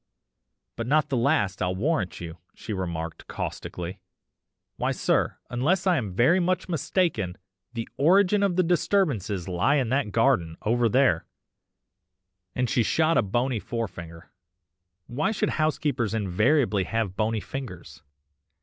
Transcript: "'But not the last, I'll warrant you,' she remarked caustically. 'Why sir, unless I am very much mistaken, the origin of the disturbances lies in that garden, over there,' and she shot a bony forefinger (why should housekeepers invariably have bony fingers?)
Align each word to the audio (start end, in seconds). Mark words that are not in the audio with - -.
"'But 0.77 0.87
not 0.87 1.09
the 1.09 1.15
last, 1.15 1.61
I'll 1.61 1.75
warrant 1.75 2.19
you,' 2.19 2.39
she 2.55 2.73
remarked 2.73 3.27
caustically. 3.27 3.99
'Why 4.77 4.93
sir, 4.93 5.37
unless 5.51 5.85
I 5.85 5.97
am 5.97 6.11
very 6.15 6.39
much 6.39 6.67
mistaken, 6.67 7.37
the 7.73 7.87
origin 7.97 8.41
of 8.41 8.55
the 8.55 8.63
disturbances 8.63 9.47
lies 9.47 9.79
in 9.81 9.89
that 9.89 10.11
garden, 10.11 10.57
over 10.63 10.89
there,' 10.89 11.27
and 12.55 12.67
she 12.67 12.81
shot 12.81 13.15
a 13.15 13.21
bony 13.21 13.59
forefinger 13.59 14.31
(why 15.05 15.29
should 15.29 15.49
housekeepers 15.49 16.15
invariably 16.15 16.85
have 16.85 17.15
bony 17.15 17.39
fingers?) 17.39 18.01